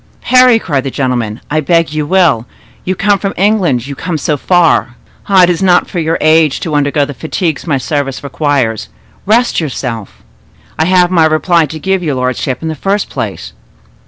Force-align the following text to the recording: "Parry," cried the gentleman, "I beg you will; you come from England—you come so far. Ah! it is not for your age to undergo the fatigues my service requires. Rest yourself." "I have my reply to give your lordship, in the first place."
"Parry," 0.19 0.57
cried 0.57 0.83
the 0.83 0.89
gentleman, 0.89 1.41
"I 1.51 1.59
beg 1.59 1.93
you 1.93 2.07
will; 2.07 2.47
you 2.83 2.95
come 2.95 3.19
from 3.19 3.35
England—you 3.37 3.93
come 3.93 4.17
so 4.17 4.35
far. 4.35 4.95
Ah! 5.29 5.43
it 5.43 5.49
is 5.51 5.61
not 5.61 5.87
for 5.87 5.99
your 5.99 6.17
age 6.21 6.59
to 6.61 6.73
undergo 6.73 7.05
the 7.05 7.13
fatigues 7.13 7.67
my 7.67 7.77
service 7.77 8.23
requires. 8.23 8.89
Rest 9.27 9.59
yourself." 9.61 10.23
"I 10.79 10.85
have 10.85 11.11
my 11.11 11.25
reply 11.25 11.67
to 11.67 11.77
give 11.77 12.01
your 12.01 12.15
lordship, 12.15 12.63
in 12.63 12.67
the 12.67 12.73
first 12.73 13.11
place." 13.11 13.53